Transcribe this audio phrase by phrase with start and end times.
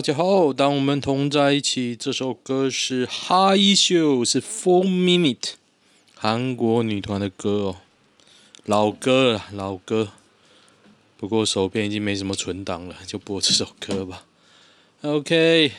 [0.00, 1.94] 大家好，当我们同在一起。
[1.94, 5.56] 这首歌是《High Show》，是 Four Minute，
[6.14, 7.76] 韩国女团的歌哦，
[8.64, 10.12] 老歌了，老歌。
[11.18, 14.24] 不过手边已经没什么存档了，就播这首歌吧。
[15.02, 15.72] OK，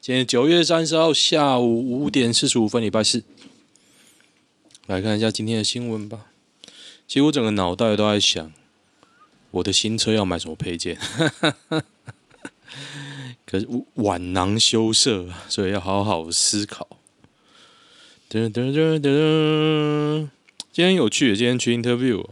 [0.00, 3.24] 今天九月三十号下午五点四十五分，礼拜四。
[4.86, 6.28] 来看一下今天的新闻吧。
[7.06, 8.50] 其实我整个脑袋都在想，
[9.50, 10.98] 我的新车要买什么配件。
[13.46, 16.98] 可是晚囊羞涩，所以要好好思考。
[18.28, 20.28] 噔噔噔噔，
[20.72, 22.26] 今天有趣，今天去 interview，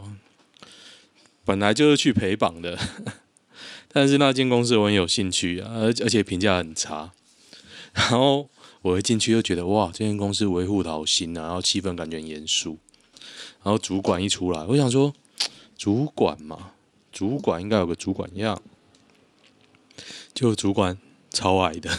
[1.44, 2.76] 本来就是去陪榜的，
[3.92, 7.12] 但是那间公司我很有兴趣啊，而而且评价很差。
[7.92, 8.50] 然后
[8.82, 12.78] 我一进去就觉得哇，这间公司维护的好新啊，然后气氛感觉很严肃。
[13.62, 15.14] 然后主管一出来，我想说，
[15.78, 16.72] 主管嘛，
[17.12, 18.60] 主管应该有个主管样，
[20.34, 20.98] 就主管。
[21.34, 21.90] 超矮的，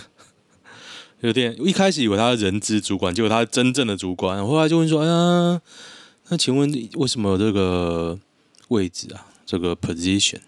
[1.20, 1.56] 有点。
[1.62, 4.48] 一开始以为他是人资主管，结果他是真正的主管。
[4.48, 5.62] 后来就问说：“哎呀，
[6.30, 8.18] 那请问为什么有这个
[8.70, 9.28] 位置啊？
[9.46, 10.40] 这个 position？”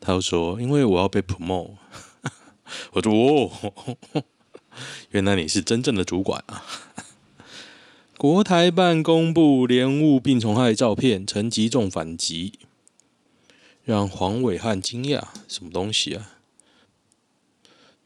[0.00, 1.72] 他就说：“因为我要被 promote。
[2.92, 3.96] ”我说：“哦，
[5.10, 6.64] 原来你是真正的主管啊！”
[8.16, 12.52] 国台办公布莲雾病虫害照片，陈吉仲反击，
[13.84, 15.24] 让黄伟汉惊讶。
[15.48, 16.39] 什么东西啊？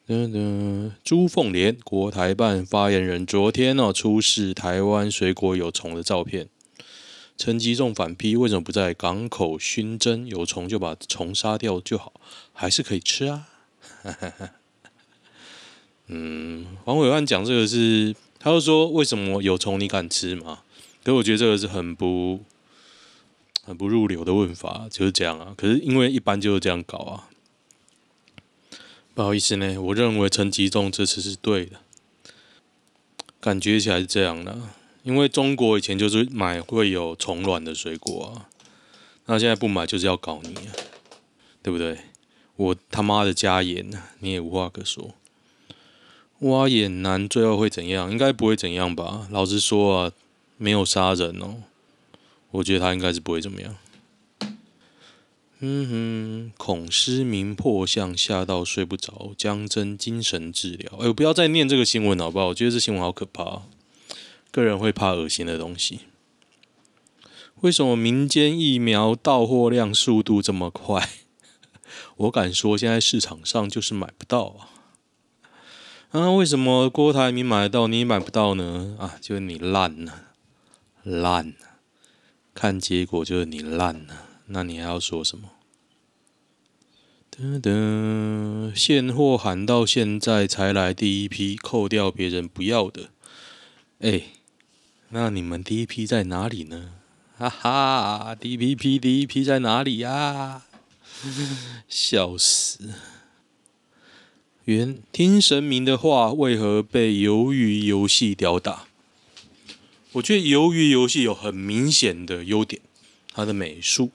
[0.06, 6.50] 噔噔，朱凤莲，国台办发言人，昨天哦出示台湾水果有虫的照片，
[7.38, 10.26] 陈吉仲反批，为什么不在港口熏蒸？
[10.26, 12.12] 有虫就把虫杀掉就好，
[12.52, 13.48] 还是可以吃啊。
[16.08, 20.64] 嗯，黄暐瀚讲这个是，他就说为什么有虫你敢吃吗？
[21.02, 22.40] 可是我觉得这个是很不
[23.64, 25.54] 很不入流的问法，就是这样啊。
[25.56, 27.30] 可是因为一般就是这样搞啊。
[29.14, 31.76] 不好意思呢，我认为陈吉仲这次是对的，
[33.40, 34.58] 感觉起来是这样的，
[35.04, 38.50] 因为中国以前就是买会有虫卵的水果啊，
[39.26, 40.74] 那现在不买就是要搞你啊，
[41.62, 41.98] 对不对？
[42.56, 45.14] 我他妈的加盐呐，你也无话可说。
[46.40, 48.10] 挖眼男最后会怎样？
[48.10, 49.28] 应该不会怎样吧？
[49.30, 50.12] 老实说啊，
[50.56, 51.62] 没有杀人哦，
[52.50, 53.76] 我觉得他应该是不会怎么样。
[55.66, 60.98] 嗯哼，恐失明破相吓到睡不着，将真精神治疗。
[60.98, 62.48] 哎，不要再念这个新闻好不好？
[62.48, 63.62] 我觉得这新闻好可怕，
[64.50, 66.00] 个人会怕恶心的东西。
[67.62, 71.08] 为什么民间疫苗到货量速度这么快？
[72.16, 74.68] 我敢说，现在市场上就是买不到啊。
[76.10, 78.98] 啊，为什么郭台铭买得到，你买不到呢？
[79.00, 80.26] 啊，就是你烂了，
[81.04, 81.54] 烂了，
[82.52, 84.23] 看结果就是你烂了。
[84.46, 85.50] 那你还要说什么？
[87.36, 93.10] 噔噔，现货喊到现在才来第一批，扣掉别人不要的。
[94.00, 94.22] 哎，
[95.08, 96.92] 那你们第一批在哪里呢？
[97.36, 100.62] 哈哈，第一批第一批在哪里呀？
[101.88, 102.94] 笑死！
[104.66, 108.86] 原听神明的话，为何被鱿鱼游戏吊打？
[110.12, 112.80] 我觉得鱿鱼游戏有很明显的优点，
[113.32, 114.12] 它的美术。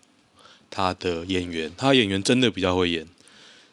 [0.70, 3.08] 他的演员，他演员真的比较会演。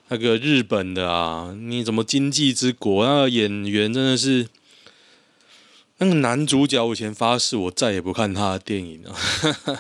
[0.09, 4.49] 那个日本的啊，你怎么经济之国那个演员真的是，
[5.99, 9.17] 那个男主角，我以前发誓我再也不看他的电影了。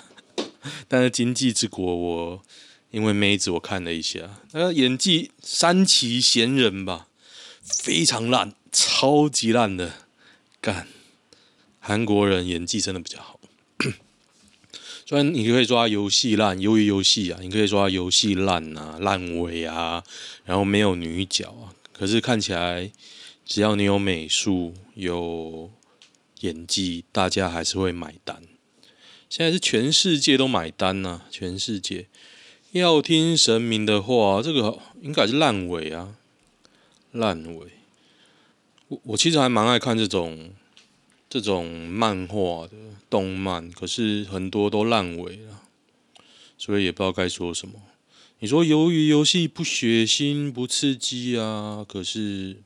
[0.89, 2.43] 但是经济之国，我
[2.91, 7.07] 因为妹子我看了一下，那个演技山崎贤人吧，
[7.63, 9.93] 非常烂，超级烂的，
[10.61, 10.89] 干。
[11.79, 13.36] 韩国人演技真的比较好。
[15.09, 20.03] 虽然你可以说他游戏烂，鱿鱼游戏啊，你可以说他游戏烂啊，烂尾啊，
[20.45, 22.91] 然后没有女角啊，可是看起来，
[23.45, 25.71] 只要你有美术、有
[26.41, 28.43] 演技，大家还是会买单。
[29.31, 32.09] 现在是全世界都买单呐、啊，全世界
[32.73, 36.17] 要听神明的话，这个应该是烂尾啊，
[37.13, 37.69] 烂尾。
[38.89, 40.51] 我我其实还蛮爱看这种。
[41.29, 42.73] 这种漫画的
[43.11, 45.63] 动漫，可是很多都烂尾了，
[46.57, 47.75] 所以也不知道该说什么。
[48.39, 52.59] 你说鱿鱼游戏不血腥不刺激啊，可是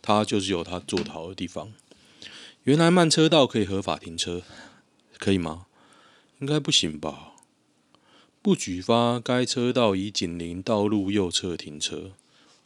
[0.00, 1.72] 它就是有它做得好的地方。
[2.64, 4.42] 原来慢车道可以合法停车，
[5.16, 5.66] 可以吗？
[6.40, 7.32] 应该不行吧？
[8.42, 12.12] 不举发该车道以紧邻道路右侧停车。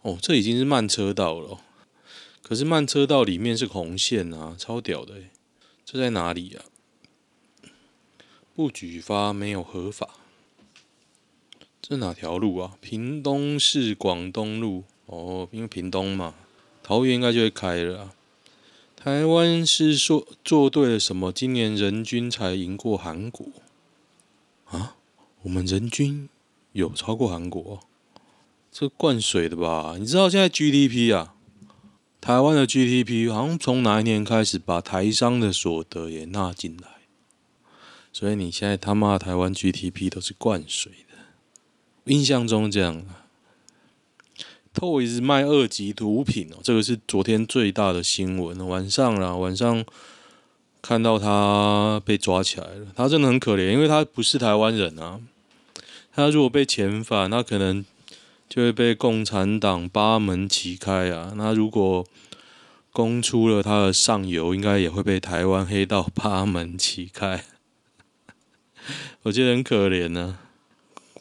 [0.02, 1.60] 哦，这已经是慢车道了。
[2.42, 5.14] 可是慢车道里面是红线啊，超屌的！
[5.84, 6.62] 这在哪里呀？
[8.54, 10.10] 不举发没有合法。
[11.80, 12.76] 这哪条路啊？
[12.80, 14.84] 屏东市广东路。
[15.06, 16.34] 哦，因为屏东嘛，
[16.82, 18.14] 桃园应该就会开了。
[18.96, 21.32] 台湾是说做对了什么？
[21.32, 23.46] 今年人均才赢过韩国
[24.66, 24.96] 啊？
[25.42, 26.28] 我们人均
[26.72, 27.80] 有超过韩国？
[28.70, 29.96] 这灌水的吧？
[29.98, 31.31] 你知道现在 GDP 啊？
[32.22, 36.86] 台湾的 GDP 好像从哪一年开始把台商的所得也纳进来？
[38.12, 41.18] 所以你现在他妈台湾 GDP 都是灌水的，
[42.04, 43.04] 印象中这样。
[44.72, 48.68] Toys 卖二级毒品哦，这个是昨天最大的新闻。
[48.68, 49.84] 晚上啦，晚上
[50.80, 55.20] 看到他被抓起来了，他真的很可怜，因为他不是台湾人啊。
[56.14, 57.84] 他如果被遣返，那可能
[58.52, 61.32] 就会被共产党八门齐开啊。
[61.36, 62.06] 那如果
[62.92, 67.46] 供出了他的上游，应该也会被台湾黑道八门齐开。
[69.24, 70.52] 我觉得很可怜呢、啊。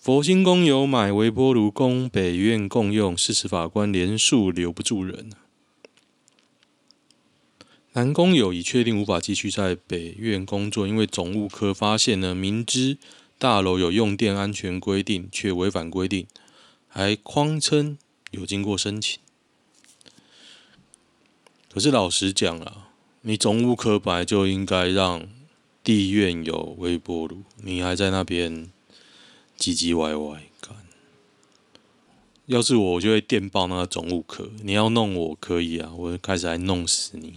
[0.02, 5.30] 佛心公有买微波炉供北院共用，事实法官连诉留不住人。
[7.94, 12.98] 男工友已确定无法继续在北院工作，因为总务科发现呢，明知
[13.40, 16.28] 大楼有用电安全规定，却违反规定，
[16.92, 17.98] 还谎称
[18.30, 19.20] 有经过申请。
[21.74, 22.90] 可是老实讲啊，
[23.22, 25.28] 你总务科本来就应该让
[25.84, 28.70] 地院有微波炉，你还在那边。
[29.60, 30.76] 唧唧歪歪干，
[32.48, 34.50] 要是我，我就会电报那个总务科。
[34.64, 37.36] 你要弄我可以啊，我就开始来弄死你。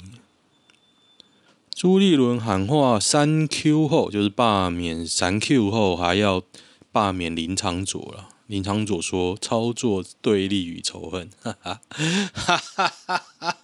[1.68, 6.42] 朱立伦喊话三 Q 后，就是罢免三 Q 后，还要
[6.90, 8.30] 罢免林昶佐了。
[8.46, 13.56] 林昶佐说：“操作对立与仇恨。”哈哈哈哈哈哈！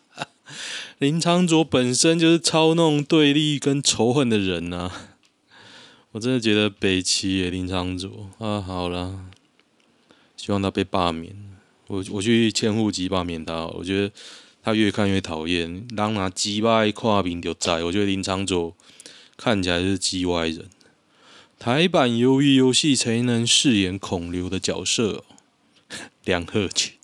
[0.99, 5.09] 林昶佐本身就是操弄对立跟仇恨的人啊。
[6.13, 9.27] 我真的觉得北齐也林昶佐啊，好了，
[10.37, 11.37] 希望他被罢免。
[11.87, 13.67] 我我去千户籍罢免他。
[13.67, 14.13] 我觉得
[14.63, 17.85] 他越看越讨厌，当拿鸡巴跨屏就在。
[17.85, 18.75] 我觉得林昶佐
[19.37, 20.69] 看起来是机歪人。
[21.61, 25.27] 台版鱿鱼游戏谁能饰演孔刘的角色？
[26.25, 26.95] 梁鹤群，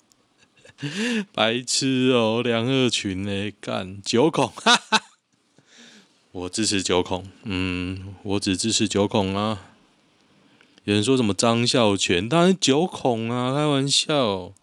[1.31, 5.03] 白痴哦，梁鹤群嘞，干九孔，哈哈。
[6.31, 9.73] 我支持九孔，嗯，我只支持九孔啊。
[10.85, 14.53] 有人说什么张孝全，当然九孔啊，开玩笑。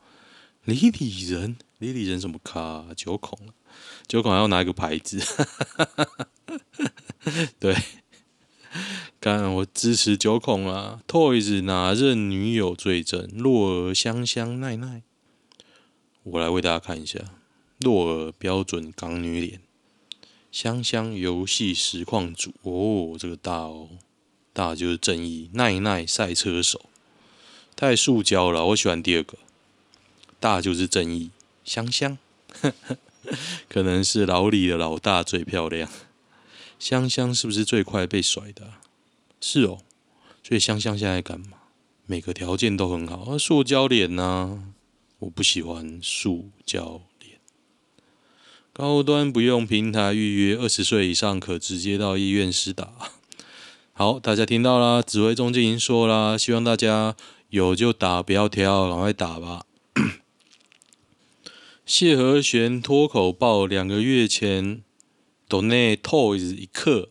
[0.65, 2.87] 李李仁，李李仁什么咖、啊？
[2.97, 3.39] 九孔，
[4.09, 5.23] 九孔还要拿一个牌子，
[7.61, 7.77] 对，
[9.25, 11.01] 干我支持九孔啊。
[11.09, 13.27] Toys 哪任女友最正？
[13.39, 15.01] 洛儿、香香、奈奈。
[16.25, 17.21] 我来为大家看一下，
[17.81, 19.63] 洛儿标准港女脸。
[20.53, 23.89] 香香游戏实况主哦，这个大哦，
[24.53, 25.49] 大就是正义。
[25.55, 26.83] 奈奈赛车手，
[27.75, 29.39] 太塑胶了，我喜欢第二个。
[30.39, 31.31] 大就是正义，
[31.65, 32.19] 香香，
[32.61, 32.99] 呵 呵
[33.71, 35.89] 可能是老李的老大最漂亮。
[36.79, 38.75] 香香是不是最快被甩的？
[39.41, 39.79] 是哦，
[40.43, 41.59] 所以香香现在干嘛？
[42.07, 44.75] 每个条件都很好，塑胶脸呢？
[45.21, 47.39] 我不喜欢塑胶脸。
[48.75, 52.93] 高端不用平台预约，二十岁以上可直接到医院施打。
[53.93, 57.17] 好，大家听到啦，指挥中心已经说啦，希望大家
[57.49, 59.65] 有就打，不要挑，赶快打吧。
[61.87, 64.83] 谢和弦脱口爆两个月前
[65.49, 67.11] ，Donate Toys 一克。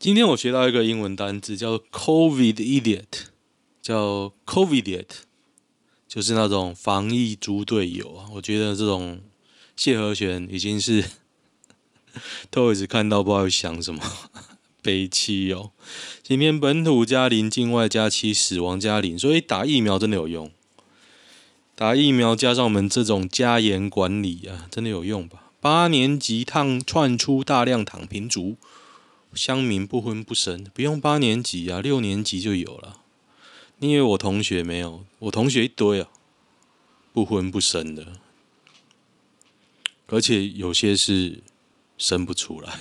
[0.00, 3.04] 今天我学到一个英文单词，叫 COVID idiot，
[3.82, 5.06] 叫 COVID idiot。
[6.06, 8.26] 就是那种防疫猪队友啊！
[8.34, 9.20] 我觉得这种
[9.76, 11.04] 谢和弦已经是
[12.48, 14.00] 都一直看到不知道想什么
[14.80, 15.72] 悲戚哦。
[16.22, 20.50] 今天本土加零，境外加七，死亡加零，所以打疫苗真的有用。
[21.74, 25.50] 打疫苗加上我们这种加严管理啊，真的有用吧？
[25.60, 28.56] 八年级烫窜出大量躺平族，
[29.38, 33.00] 乡民不婚不生，不用八年级啊，六年级就有了。
[33.78, 36.08] 因为我同学没有，我同学一堆啊，
[37.12, 38.14] 不婚不生的，
[40.08, 41.42] 而且有些是
[41.96, 42.80] 生不出来，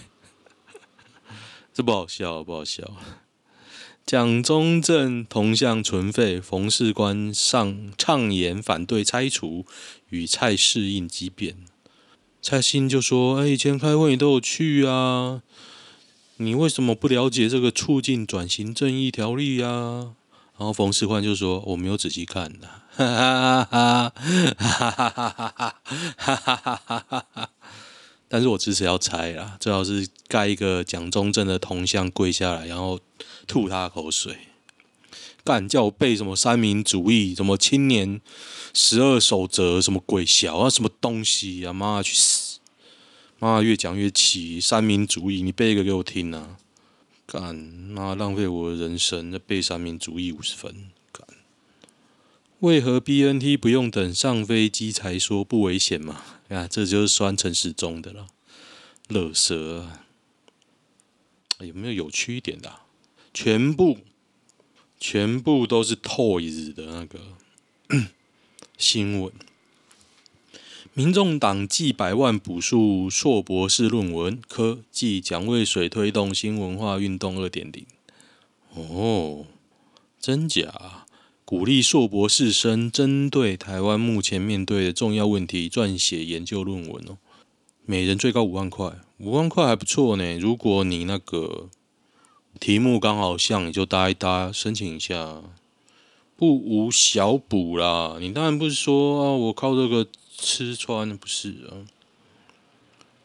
[1.72, 2.98] 这不好笑，不好笑。
[4.06, 9.66] 蒋中正同向存废，冯世官上畅言反对拆除，
[10.10, 11.58] 与蔡适应激辩。
[12.42, 15.44] 蔡新就说：“哎，以前开会你都有去啊，
[16.38, 20.14] 你为什么不了解这个促进转型正义条例啊？”
[20.58, 24.12] 然后冯世宽就说：“我没有仔细看的，哈哈哈
[24.58, 25.64] 哈哈哈
[26.26, 27.50] 哈哈哈！
[28.28, 33.00] 但是我支持要拆啦，最好是盖一个蒋中正的铜像跪下来，然后
[33.46, 34.36] 吐他口水。
[35.44, 38.20] 干叫我背什么三民主义，什么青年
[38.74, 42.47] 十二守则，什么鬼小啊，什么东西啊，妈去死！
[43.40, 46.58] 妈越讲越气，三民主义，你背一个给我听啊！
[47.28, 50.90] 干妈浪费我的人生，在背三民主义五十分。
[51.12, 51.28] 干，
[52.62, 56.24] 为何 BNT 不用等上飞机才说不危险嘛？
[56.50, 58.28] 啊，这就是酸陈时中的了，
[59.10, 60.04] 乐色、啊。
[61.60, 62.86] 有没有有趣一点的、啊？
[63.34, 64.00] 全部，
[65.00, 67.20] 全部都是 Toys 的那个
[68.80, 69.32] 新闻。
[70.98, 77.86] 民众党计百万补助硕博士论文，科技蒋渭水推动新文化运动二点零。
[78.74, 79.46] 哦，
[80.20, 81.06] 真假？
[81.46, 87.20] 鼓励硕博士生针对台湾目前面对的重要问题撰写研究论文哦。
[87.86, 90.40] 每人最高五万块，五万块还不错呢。
[90.40, 91.70] 如果你那个
[92.60, 95.44] 题目刚好像，你就搭一搭，申请一下，
[96.36, 98.18] 不无小补啦。
[98.20, 100.08] 你当然不是说啊，我靠这个
[100.38, 101.84] 吃穿，不是啊。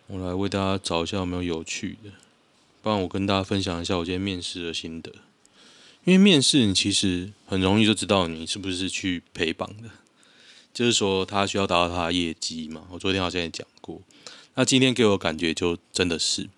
[0.07, 2.11] 我来为大家找一下有没有有趣的，
[2.83, 5.13] 不然我跟大家分享一下我今天面试的心得。
[6.05, 9.89] 因为面试你其实很容易就知道你是不是去陪绑的，
[10.75, 12.87] 就是说他需要达到他的业绩嘛。
[12.91, 14.03] 我昨天好像也讲过。
[14.55, 16.49] 那今天给我感觉就真的是，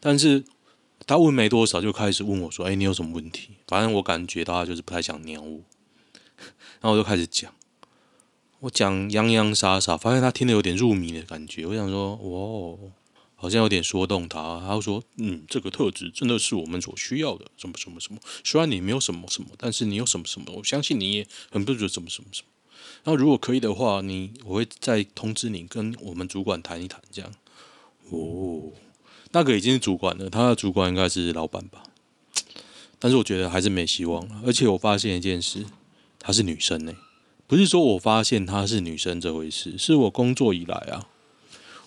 [0.00, 0.42] 但是
[1.06, 5.60] 他问没多少就开始问我说：“哎，你有什么问题？”反正我感觉到他就是不太想鸟我，
[6.80, 7.54] 然后我就开始讲，
[8.60, 11.64] 我讲洋洋洒洒，发现他听得有点入迷的感觉。
[11.64, 12.78] 我想说，哦，
[13.34, 14.60] 好像有点说动他。
[14.60, 18.20] 他说：“嗯，这个特质真的是我们所需要的，什么什么什么。
[18.44, 22.48] 虽然你没有什么什么，但是你有什么什么，我相信你也很不准什么什么什么。”
[23.02, 27.32] 然后如果可以的话，你我会再通知你跟我们主管谈一谈，这样。
[28.10, 28.72] 哦，
[29.32, 31.84] 那个已经是主管了，他的主管应该是老板吧？
[32.98, 34.42] 但是我觉得还是没希望了。
[34.44, 35.64] 而且我发现一件事，
[36.18, 36.92] 她是女生呢，
[37.50, 41.08] 不是说我发现她是女生这回事，是我工作以来啊，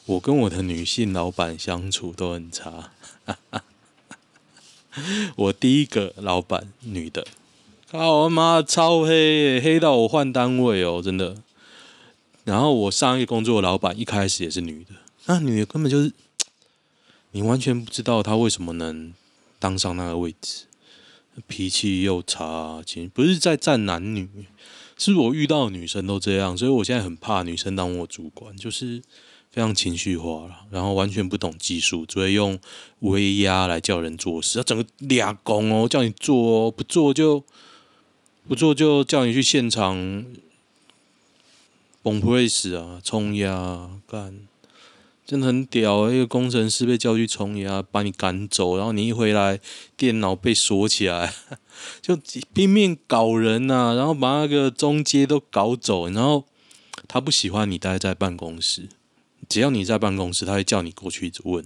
[0.05, 2.91] 我跟我的女性老板相处都很差。
[5.37, 7.25] 我第一个老板女的。
[7.91, 8.11] 啊！
[8.11, 11.37] 我妈超黑，黑到我换单位哦，真的。
[12.43, 14.95] 然后我上一个工作老板一开始也是女的，
[15.27, 16.11] 那女的根本就是
[17.31, 19.13] 你完全不知道她为什么能
[19.59, 20.65] 当上那个位置，
[21.47, 22.81] 脾气又差。
[22.85, 24.27] 其实不是在战男女，
[25.11, 29.01] 是我遇到的女生都这样，所以我现在很怕女生当我主管，就是
[29.51, 32.59] 非常情绪化了，然后完全不懂技术，只会用
[32.99, 37.43] 威压来叫人做事，要整个俩工哦，叫你做哦，不做就。
[38.45, 40.25] 不做就叫你去现场
[42.01, 42.99] 崩溃死啊！
[43.01, 44.37] 冲压干，
[45.25, 46.11] 真的很屌！
[46.11, 49.61] 一个工程师被叫去冲压，把你赶走，然后你一回来，
[49.95, 51.33] 电脑被锁起来，
[52.01, 52.17] 就
[52.53, 56.45] 拼命搞人呐、啊，然后把那个中介都搞走，然后
[57.07, 58.89] 他不喜欢你待在办公室，
[59.47, 61.65] 只要你在办公室，他会叫你过去一直问。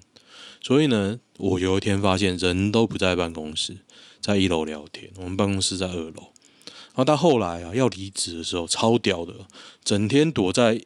[0.61, 3.77] 所以呢，我有一天发现人都不在办公室，
[4.19, 6.31] 在一楼聊天，我们办公室在二楼。
[6.95, 9.33] 然后他后来啊要离职的时候，超屌的，
[9.83, 10.83] 整天躲在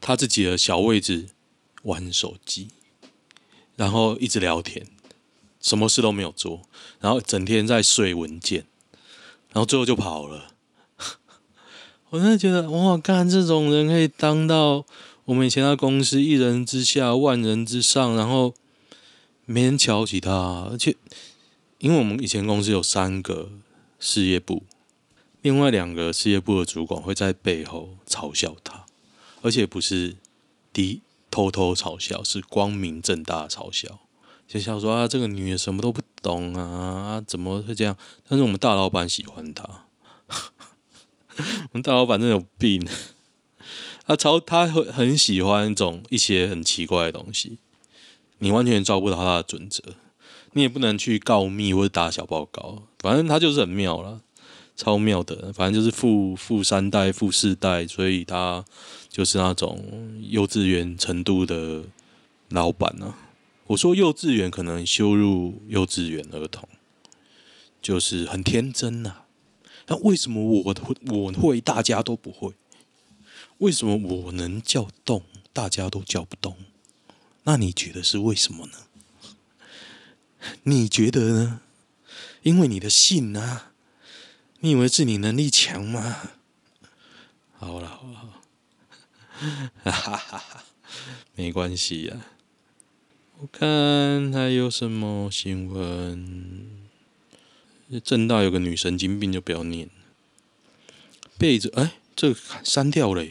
[0.00, 1.30] 他自己的小位置
[1.82, 2.68] 玩手机，
[3.74, 4.86] 然后一直聊天，
[5.60, 6.62] 什么事都没有做，
[7.00, 8.66] 然后整天在睡文件，
[9.52, 10.52] 然后最后就跑了。
[12.10, 14.84] 我真的觉得哇，干这种人可以当到
[15.26, 18.54] 我们以前的公司一人之下万人之上，然后
[19.44, 20.96] 没人瞧起他，而且
[21.78, 23.50] 因为我们以前公司有三个。
[24.00, 24.62] 事业部，
[25.42, 28.86] 另外两个事业部的主管会在背后嘲笑他，
[29.42, 30.14] 而且不是
[30.72, 33.98] 低偷偷嘲笑，是光明正大嘲笑。
[34.48, 37.96] 就像说啊，这个女的什么都不懂啊，怎么会这样？
[38.26, 39.84] 但是我们大老板喜欢她，
[41.36, 42.84] 我们大老板真的有病。
[44.06, 47.58] 他超他很很喜欢一种一些很奇怪的东西，
[48.38, 49.82] 你完全抓不到他的准则。
[50.54, 54.22] 你也不能去告密或者打小报告，反正他就是很妙了，
[54.74, 55.52] 超妙的。
[55.52, 58.64] 反正就是富富三代、富四代，所以他
[59.10, 59.84] 就是那种
[60.22, 61.82] 幼稚园程度的
[62.48, 63.27] 老板呢、啊。
[63.68, 66.68] 我说幼稚园可能羞辱幼稚园儿童，
[67.80, 69.24] 就是很天真呐、啊。
[69.88, 70.74] 那为什么我
[71.06, 72.54] 我会大家都不会？
[73.58, 75.22] 为什么我能叫动
[75.52, 76.56] 大家都叫不动？
[77.44, 78.72] 那你觉得是为什么呢？
[80.62, 81.60] 你觉得呢？
[82.42, 83.72] 因为你的性啊，
[84.60, 86.30] 你以为是你能力强吗？
[87.56, 88.40] 好了好了，
[89.84, 90.64] 哈 哈哈哈，
[91.34, 92.16] 没关系呀。
[93.40, 96.66] 我看还有什么新闻？
[98.02, 99.88] 政大有个女神经病就不要念。
[101.38, 103.24] 背着哎，这个删掉了。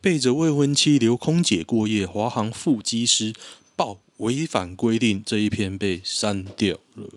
[0.00, 3.34] 背着未婚妻留空姐过夜，华航副机师
[3.74, 7.08] 报违反规定，这一篇被删掉了。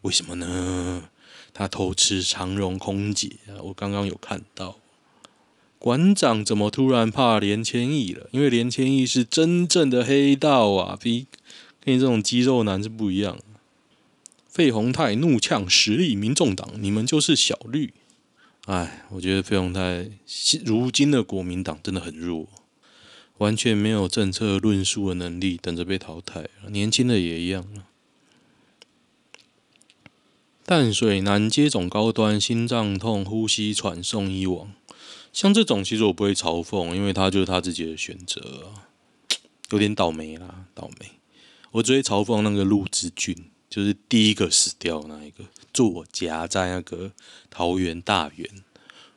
[0.00, 1.10] 为什么呢？
[1.52, 3.60] 他偷吃长荣空姐啊！
[3.64, 4.79] 我刚刚有看到。
[5.80, 8.28] 馆长怎么突然怕连千亿了？
[8.32, 11.26] 因为连千亿是真正的黑道啊，比
[11.82, 13.38] 跟你这种肌肉男是不一样。
[14.46, 17.94] 费鸿泰怒呛实力民众党：“你们就是小绿。”
[18.66, 20.10] 哎，我觉得费鸿泰
[20.66, 22.46] 如今的国民党真的很弱，
[23.38, 26.50] 完全没有政策论述的能力，等着被淘汰。
[26.68, 27.64] 年轻的也一样。
[30.66, 34.72] 淡水男接种高端，心脏痛、呼吸喘送医亡。
[35.32, 38.72] 像这种其实我不会嘲讽，因为他就是他自己的选择，
[39.70, 41.06] 有点倒霉啦，倒霉。
[41.72, 43.36] 我只会嘲讽那个陆之俊，
[43.68, 47.12] 就是第一个死掉那一个作家，在那个
[47.48, 48.48] 桃园大园。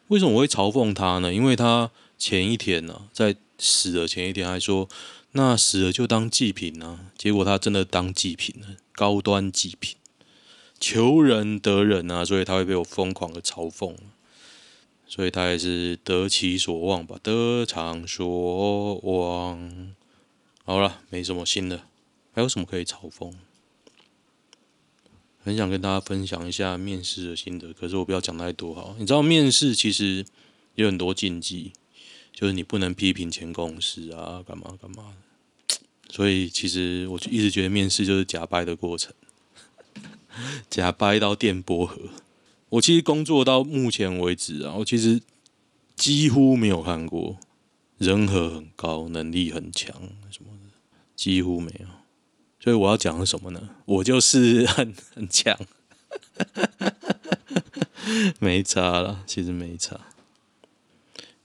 [0.09, 1.33] 为什么我会嘲讽他呢？
[1.33, 1.89] 因为他
[2.19, 4.87] 前一天呢、啊，在死的前一天还说，
[5.31, 7.07] 那死了就当祭品、啊。
[7.17, 9.95] 结果他真的当祭品了，高端祭品，
[10.79, 13.95] 求人得人啊，所以他会被我疯狂的嘲讽。
[15.07, 19.93] 所以他也是得其所望吧，得偿所望。
[20.65, 21.83] 好了，没什么新的，
[22.33, 23.33] 还有什么可以嘲讽？
[25.43, 28.95] 很想跟大家分享一下面试的心得，可是我不要讲太多哈。
[28.97, 30.25] 你知道面试其实
[30.75, 31.73] 有很多禁忌，
[32.31, 35.13] 就是你不能批评前公司啊，干嘛干嘛。
[36.09, 39.13] 所以其实我就一直觉得面试就是假掰的过程，
[40.69, 42.09] 假掰到电波盒。
[42.73, 45.21] 我其实工作到目前为止啊，我其实
[45.95, 47.37] 几乎没有看过
[47.99, 49.95] 人和很高、能力很强
[50.31, 50.71] 什么的，
[51.15, 51.85] 几乎没有。
[52.59, 53.69] 所以我要讲的什么呢？
[53.85, 55.55] 我就是很 很强，
[58.39, 59.99] 没差了，其实没差。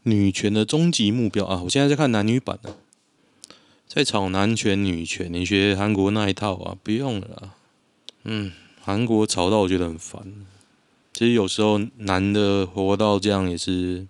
[0.04, 2.74] 女权的终极目标啊，我现在在看男女版呢，
[3.86, 7.54] 在炒男权女权，你学韩国那一套啊，不用了啦。
[8.24, 10.46] 嗯，韩国炒到我觉得很烦。
[11.18, 14.06] 其实有时候男的活到这样也是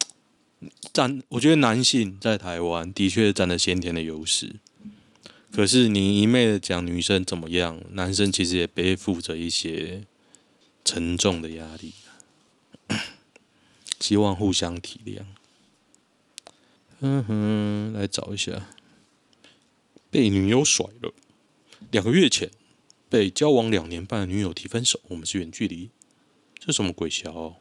[0.90, 4.54] 占，我觉得男性在台湾的确占了先天的优势。
[5.52, 10.04] 可是你一昧的讲女生怎么样，男生其实也背负着一些
[10.82, 11.92] 沉重的压力。
[14.00, 15.24] 希望互相体谅。
[17.00, 18.66] 嗯哼，来找一下，
[20.10, 21.12] 被女友甩了。
[21.90, 22.50] 两个月前，
[23.10, 25.90] 被交往两年半的女友提分手，我们是远距离。
[26.66, 27.54] 这什么鬼桥？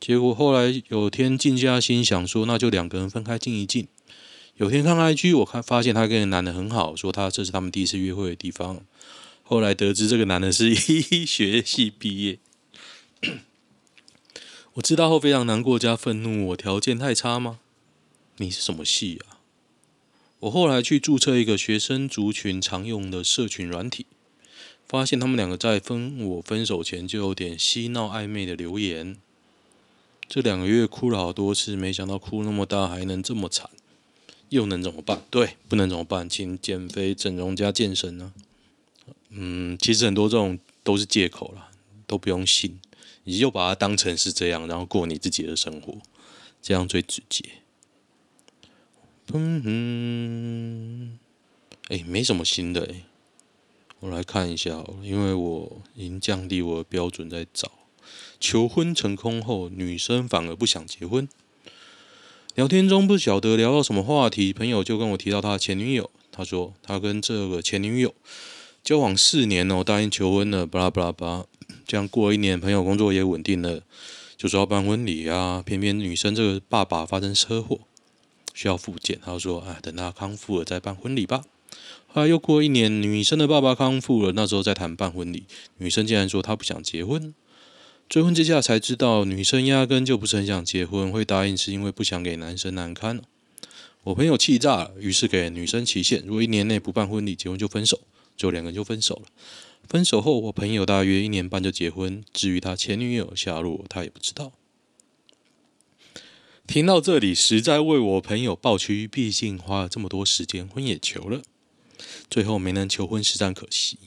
[0.00, 3.86] 结果后来有天静下心想说，那就两个人分开静一静。
[4.56, 8.84] 有天看 IG，我看发现他跟一个男的很好，说他这是他们第一次约会的地方。
[9.44, 12.40] 后来得知这个男的是 医学系毕业。
[14.74, 17.60] 我知道后非常难过加愤怒，我条件太差吗？
[18.38, 19.38] 你是什么系啊？
[20.40, 24.06] 我后来去注册一个学生族群常用的社群软体。
[24.92, 29.16] 发现他们两个在分我分手前就有点嬉闹暧昧的留言。
[30.28, 33.70] 这两个月哭了好多次，没想到哭那么大还能这么惨，
[34.50, 35.22] 又能怎么办？
[35.30, 36.28] 对，不能怎么办？
[36.28, 39.08] 请减肥、整容加健身呢、啊？
[39.30, 41.70] 嗯，其实很多这种都是借口啦，
[42.06, 42.78] 都不用信，
[43.24, 45.96] 你就把它当成是这样，然后过你自己的生活，
[46.60, 47.42] 这样最直接。
[49.32, 51.18] 嗯哼，
[51.88, 53.04] 哎，没什么新的哎。
[54.02, 57.70] 我来看一下，因为我已经降低我的标准在找。
[58.40, 61.28] 求婚成功后，女生反而不想结婚。
[62.56, 66.10] 聊天中不晓得聊到什么话题，朋友就跟我提到他的前女友。
[66.32, 68.12] 他说他跟这个前女友
[68.82, 71.46] 交往四年哦，答应求婚了，巴拉巴拉巴拉。
[71.86, 73.82] 这样过一年，朋友工作也稳定了，
[74.36, 75.62] 就说要办婚礼啊。
[75.64, 77.78] 偏偏女生这个爸爸发生车祸，
[78.52, 79.20] 需要复健。
[79.24, 81.44] 他说啊，等他康复了再办婚礼吧。
[82.14, 85.44] 后来又过一年，女生的爸爸康复了，那时候在谈办婚礼，
[85.78, 87.34] 女生竟然说她不想结婚。
[88.06, 93.22] 追问之下才知道，女生压根就不是很想结婚，会答应是因为不想给男生难堪。
[94.02, 98.00] 我朋友气炸了，于是给女生期限，如果一年内不办婚礼结婚就分手，
[98.36, 99.22] 就两个人就分手了。
[99.88, 104.52] 分手后，我朋友大约一年半就结婚，至于他前女友下落，他也不知道。
[106.66, 111.40] 听到这里，实在为我朋友抱屈，毕竟花了这么多时间，婚也求了。
[112.32, 113.98] 最后没能求婚，实在可惜。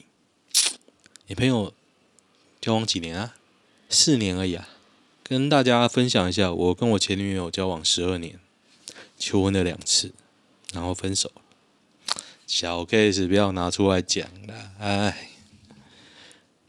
[1.27, 1.75] 你朋友
[2.59, 3.35] 交往几年啊？
[3.87, 4.67] 四年而已啊。
[5.21, 8.39] 跟大家分享一下，我跟我前女友交往十二年，
[9.19, 10.11] 求婚了两次，
[10.73, 11.31] 然后分手。
[12.47, 15.29] 小 case 不要拿出来讲了，哎。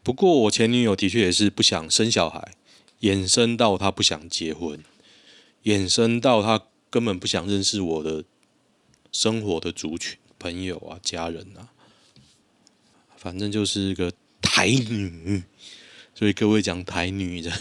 [0.03, 2.53] 不过我前女友的确也是不想生小孩，
[3.01, 4.85] 衍生到她不想结婚，
[5.65, 8.25] 衍生到她根本不想认识我的
[9.11, 11.69] 生活的族群、朋友啊、家人啊，
[13.17, 15.43] 反正就是一个台女。
[16.15, 17.53] 所以各位讲台女的，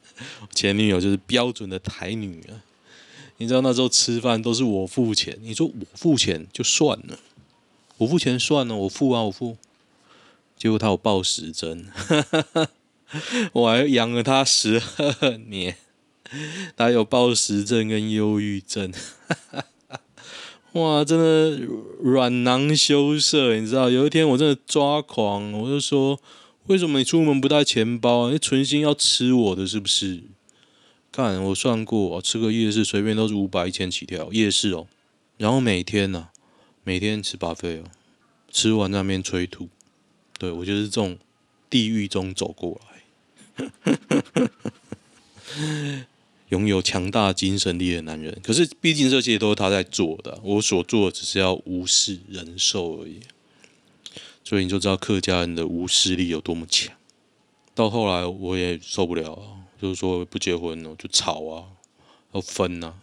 [0.54, 2.64] 前女友就是标准的台女啊。
[3.36, 7.18] 你知道那时候吃饭都是我付钱，你说我付钱就算了，
[7.98, 9.56] 我付钱算了，我付啊我付。
[10.56, 11.86] 结果他有暴食症，
[13.52, 14.82] 我还养了他十
[15.20, 15.76] 二年，
[16.76, 18.90] 他有暴食症跟忧郁症，
[19.28, 19.64] 哈哈
[20.78, 21.58] 哇，真的
[22.00, 23.90] 软囊羞涩，你知道？
[23.90, 26.20] 有一天我真的抓狂，我就说：
[26.66, 28.30] 为什么你出门不带钱包？
[28.30, 30.22] 你存心要吃我的是不是？
[31.10, 34.86] 看我算过，我吃个夜市随便都是五百一千起跳，夜市哦。
[35.36, 36.30] 然后每天呢、啊，
[36.84, 37.84] 每天吃 buffet 哦，
[38.50, 39.68] 吃完那边催吐。
[40.38, 41.18] 对，我就是这种
[41.68, 42.80] 地狱中走过
[43.56, 43.56] 来，
[46.48, 48.38] 拥有强大精神力的男人。
[48.42, 53.20] 可是，毕竟这些都是他在做的，我所做的只是要无视忍受而已。
[54.44, 56.94] 所以你就知道客家人的无视力有多么强。
[57.74, 61.64] 到后来我也受不了啊，就是说不结婚了，就吵啊，
[62.32, 62.94] 要分啊，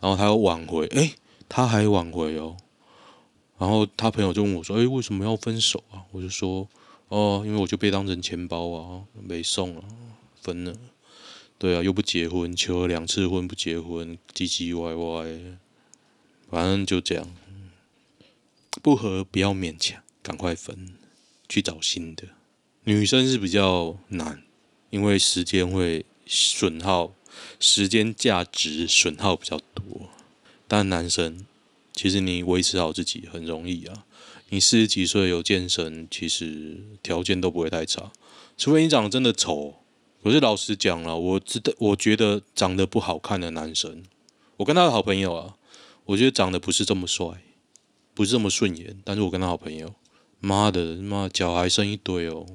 [0.00, 1.12] 然后他要挽回，诶，
[1.48, 2.56] 他还挽回哦。
[3.58, 6.68] 然后他朋友就问我说：“诶，为什么要分手啊？”我就说。
[7.08, 9.84] 哦，因为我就被当成钱包啊，没送啊，
[10.40, 10.74] 分了。
[11.62, 15.56] 对啊，又不结婚，求了两次婚不结婚，唧唧歪歪，
[16.50, 17.32] 反正就这样。
[18.82, 20.94] 不合不要勉强，赶快分，
[21.48, 22.24] 去找新的。
[22.82, 24.42] 女生是比较难，
[24.90, 27.14] 因为时间会损耗，
[27.60, 30.10] 时间价值损耗比较多。
[30.66, 31.46] 但男生，
[31.92, 34.04] 其实你维持好自己很容易啊。
[34.48, 38.10] 你四十几岁有健身，其实条件都不会太差，
[38.58, 39.76] 除非你长得真的丑。
[40.22, 44.04] 可是老实讲了，我知道，我觉得长得不好看的男生，
[44.58, 45.56] 我跟他的好朋友啊，
[46.04, 47.42] 我觉得长得不是这么帅，
[48.14, 49.00] 不是这么顺眼。
[49.04, 49.94] 但是我跟他好朋友，
[50.38, 52.46] 妈的，妈脚还剩一堆哦，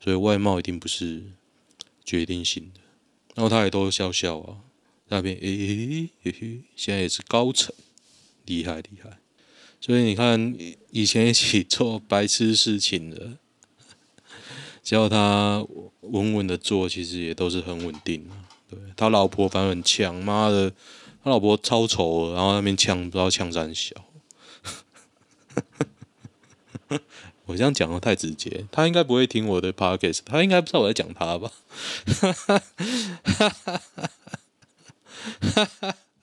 [0.00, 1.22] 所以外貌一定不是
[2.04, 2.80] 决定性的。
[3.34, 4.56] 然后他也都笑笑啊，
[5.08, 7.72] 那边诶诶嘿嘿，现在也是高层，
[8.44, 9.18] 厉害厉害。
[9.80, 10.56] 所以你看，
[10.90, 13.38] 以前一起做白痴事情的，
[14.82, 15.64] 叫他
[16.00, 18.34] 稳稳的做，其实也都是很稳定的。
[18.68, 20.72] 对，他老婆反而很呛，妈的，
[21.22, 23.94] 他老婆超丑，然后那边呛不知道呛三小。
[27.46, 31.52] 我这样讲的太直接，他应该不会听我的 podcast，他应该不知道我在讲他吧？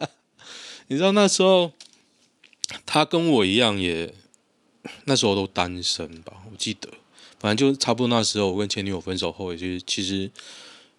[0.88, 1.72] 你知道那时候？
[2.86, 4.14] 他跟我一样，也
[5.06, 6.88] 那时候都单身吧，我记得，
[7.40, 10.30] 反正就差不多那时候，我跟前女友分手后，也就是其实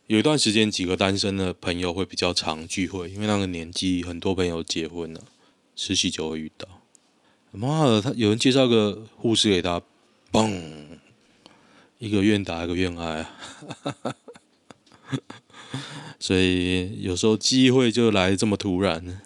[0.06, 5.20] 有一段时间，几个单身的朋友会比较常聚会，因为那个年纪很多朋友结婚了，
[5.76, 6.66] 实习就会遇到。
[7.52, 9.82] 妈的，他有人介绍个护士给他，
[10.32, 10.62] 嘣，
[11.98, 14.14] 一个愿打一个愿挨啊，
[16.18, 19.20] 所以有时候机会就来这么突然。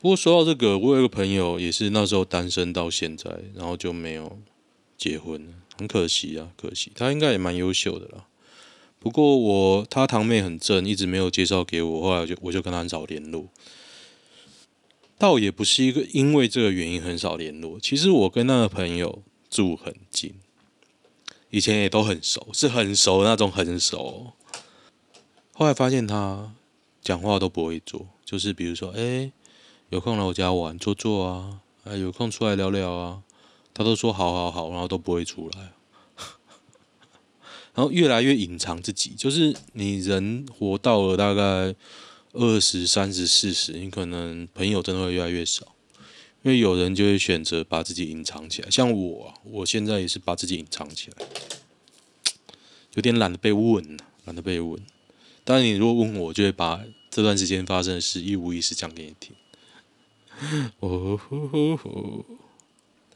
[0.00, 4.38] 不过说到这个，我有一个朋友也是那时候单身到现在，然后就没有
[4.96, 6.92] 结婚，很可惜啊，可惜。
[6.94, 8.26] 他应该也蛮优秀的啦。
[8.98, 13.48] 不过我他堂妹很正，一直没有介绍给我，后来我就我就跟他很少联络。
[15.16, 20.34] 倒也不是一个因为这个原因很少联络，其实我跟那个朋友住很近，
[21.50, 24.32] 以前也都很熟，是很熟那种很熟。
[25.52, 26.52] 后来发现他
[27.02, 29.32] 讲话都不会做，就是比如说，哎。
[29.90, 33.22] 有空来我家玩坐坐啊，哎，有空出来聊聊啊，
[33.78, 35.72] 他都说好好好，然后都不会出来，
[37.74, 41.72] 然后越来越隐藏自己，就是你人活到了大概
[42.32, 45.76] 二十三十四十，你可能朋友真的会越来越少，
[46.42, 51.26] 因为有人就会选择把自己隐藏起来，像我，我现在也是把自己隐藏起来，
[52.94, 54.82] 有点懒得被问，懒得被问。
[55.44, 59.36] 当然，你如果问我，就会把这段时间发生的事一五一十讲给你听。
[60.80, 62.24] 哦吼吼吼，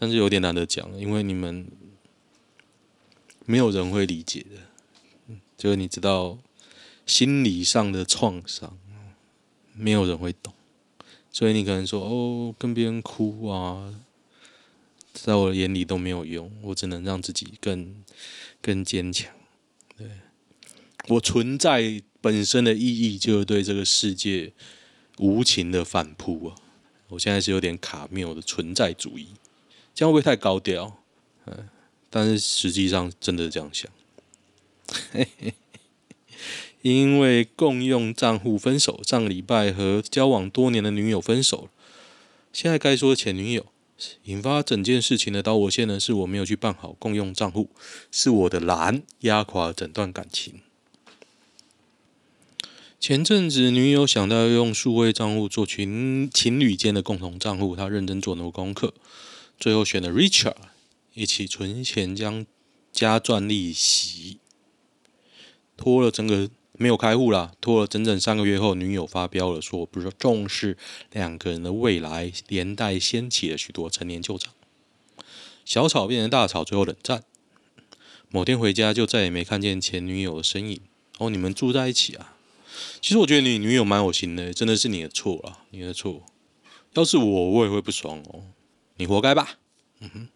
[0.03, 1.65] 但是有点难得讲，因为你们
[3.47, 6.37] 没有人会理解的，就是你知道
[7.07, 8.77] 心理上的创伤，
[9.73, 10.53] 没有人会懂，
[11.31, 13.95] 所以你可能说哦，跟别人哭啊，
[15.13, 17.95] 在我眼里都没有用，我只能让自己更
[18.61, 19.33] 更坚强。
[19.97, 20.11] 对，
[21.11, 24.53] 我存在本身的意义，就是对这个世界
[25.19, 26.57] 无情的反扑啊。
[27.07, 29.29] 我现在是有点卡缪的存在主义，
[29.95, 30.99] 这样会不会太高调？
[31.47, 31.69] 嗯，
[32.09, 33.91] 但是实际上真的这样想。
[36.83, 41.71] 因为共用账户分手，上个礼拜和交往多年的女友分手了。
[42.53, 43.67] 现在该说前女友，
[44.25, 47.71] 引发整件事情的导火线呢，是我没有去办好共用账户，
[48.11, 50.61] 是我的懒压垮了整段感情。
[52.99, 58.93] 前阵子女友想到用数位账户做情情侣间的共同账户，她认真做很多功课，
[59.59, 60.57] 最后选了 Richard，
[61.15, 62.47] 一起存钱将
[62.93, 64.39] 加赚利息，
[65.77, 66.51] 拖了整个。
[66.79, 70.77] 没有开户啦，拖了整整三个月后，女友发飙了，说不是重视
[71.13, 74.53] 两个人的未来，连带掀起了许多陈年旧账。
[75.65, 77.23] 小吵变成大吵，最后冷战。
[78.31, 80.81] 某天回家就再也没看见前女友的身影。
[81.19, 82.35] 哦，你们住在一起啊？
[83.01, 86.25] 其实我觉得你女友蛮有心的，真的是你的错了，你的错。
[86.95, 88.47] 要是我，我也会不爽哦。
[89.03, 89.59] 你活该吧。
[89.99, 90.29] 嗯哼。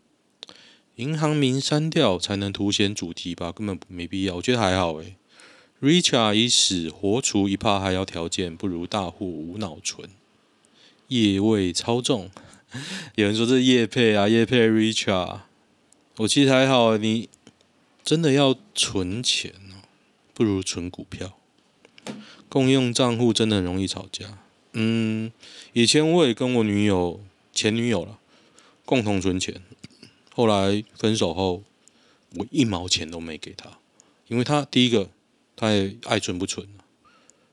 [0.96, 3.52] 银行名删掉才能凸显主题吧？
[3.52, 5.14] 根本没必要，我觉得还好诶。
[5.80, 10.10] Richard 已死，活除一怕还要条件，不如大户无脑存。
[11.06, 12.28] 业位超重，
[13.14, 15.42] 有人说这是业配啊，业配 Richard。
[16.16, 17.28] 我其实还好，你
[18.02, 19.86] 真的要存钱哦，
[20.34, 21.38] 不如存股票。
[22.48, 24.38] 共用账户真的很容易吵架。
[24.72, 25.30] 嗯，
[25.72, 27.20] 以前我也跟我女友、
[27.52, 28.18] 前女友了，
[28.86, 29.60] 共同存钱，
[30.34, 31.62] 后来分手后，
[32.36, 33.78] 我一毛钱都没给她，
[34.28, 35.10] 因为她第一个。
[35.58, 36.68] 他也爱存不存，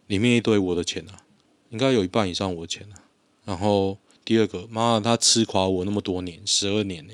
[0.07, 1.23] 里面一堆我的钱啊，
[1.69, 2.99] 应该有一半以上我的钱啊。
[3.45, 7.13] 然后第二个，妈的，他吃垮我那么多年，十二年呢，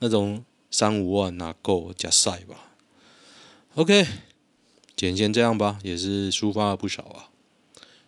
[0.00, 2.74] 那种三五万哪够加赛吧
[3.76, 4.06] ？OK，
[4.94, 7.30] 简先这样吧，也是抒发了不少啊。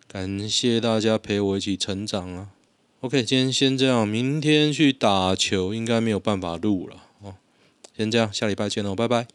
[0.07, 2.49] 感谢大家陪我一起成长啊。
[3.01, 7.33] OK，今天先这样，明天去打球应该没有办法录了哦。
[7.97, 9.25] 先这样，下礼拜见喽，拜拜。